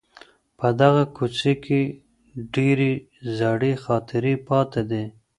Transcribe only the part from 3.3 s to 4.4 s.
زړې خاطرې